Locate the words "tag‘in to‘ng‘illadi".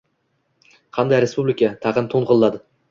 1.87-2.67